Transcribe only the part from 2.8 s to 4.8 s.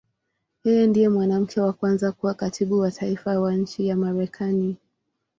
Taifa wa nchi ya Marekani.